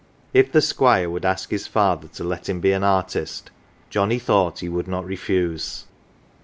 [0.33, 3.51] If the Squire would ask his father to let him be an artist,
[3.91, 5.85] Johnnie thought 58 CELEBRITIES he would not refuse.